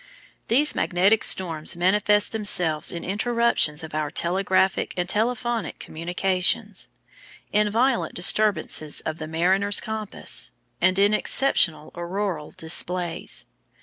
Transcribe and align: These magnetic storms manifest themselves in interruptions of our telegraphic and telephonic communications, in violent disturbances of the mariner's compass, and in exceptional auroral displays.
These 0.47 0.73
magnetic 0.73 1.23
storms 1.23 1.75
manifest 1.77 2.31
themselves 2.31 2.91
in 2.91 3.03
interruptions 3.03 3.83
of 3.83 3.93
our 3.93 4.09
telegraphic 4.09 4.95
and 4.97 5.07
telephonic 5.07 5.77
communications, 5.77 6.87
in 7.53 7.69
violent 7.69 8.15
disturbances 8.15 9.01
of 9.01 9.19
the 9.19 9.27
mariner's 9.27 9.79
compass, 9.79 10.49
and 10.81 10.97
in 10.97 11.13
exceptional 11.13 11.91
auroral 11.93 12.49
displays. 12.49 13.45